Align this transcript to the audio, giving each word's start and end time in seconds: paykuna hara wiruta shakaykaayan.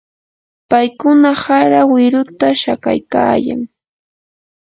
paykuna 0.69 1.29
hara 1.43 1.81
wiruta 1.91 2.47
shakaykaayan. 2.61 3.61